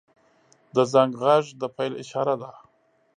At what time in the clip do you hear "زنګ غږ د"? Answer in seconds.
0.93-1.63